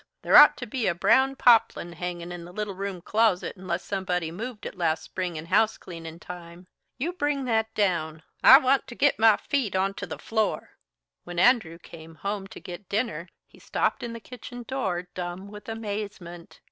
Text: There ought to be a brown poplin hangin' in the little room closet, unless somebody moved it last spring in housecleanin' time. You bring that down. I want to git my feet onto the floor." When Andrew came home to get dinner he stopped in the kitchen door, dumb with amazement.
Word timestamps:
There 0.23 0.35
ought 0.35 0.57
to 0.57 0.65
be 0.65 0.87
a 0.87 0.95
brown 0.95 1.35
poplin 1.35 1.93
hangin' 1.93 2.31
in 2.31 2.43
the 2.43 2.51
little 2.51 2.73
room 2.73 3.01
closet, 3.03 3.55
unless 3.55 3.83
somebody 3.83 4.31
moved 4.31 4.65
it 4.65 4.75
last 4.75 5.03
spring 5.03 5.35
in 5.35 5.45
housecleanin' 5.45 6.19
time. 6.19 6.65
You 6.97 7.13
bring 7.13 7.45
that 7.45 7.71
down. 7.75 8.23
I 8.43 8.57
want 8.57 8.87
to 8.87 8.95
git 8.95 9.19
my 9.19 9.37
feet 9.37 9.75
onto 9.75 10.07
the 10.07 10.17
floor." 10.17 10.71
When 11.23 11.37
Andrew 11.37 11.77
came 11.77 12.15
home 12.15 12.47
to 12.47 12.59
get 12.59 12.89
dinner 12.89 13.29
he 13.45 13.59
stopped 13.59 14.01
in 14.01 14.13
the 14.13 14.19
kitchen 14.19 14.63
door, 14.63 15.03
dumb 15.13 15.49
with 15.49 15.69
amazement. 15.69 16.59